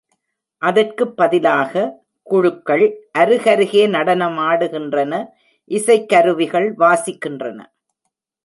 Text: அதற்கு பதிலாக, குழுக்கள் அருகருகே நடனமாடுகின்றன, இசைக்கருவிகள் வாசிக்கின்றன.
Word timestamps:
அதற்கு 0.61 1.13
பதிலாக, 1.13 1.73
குழுக்கள் 2.23 2.85
அருகருகே 3.17 3.83
நடனமாடுகின்றன, 3.87 5.13
இசைக்கருவிகள் 5.71 6.67
வாசிக்கின்றன. 6.77 7.59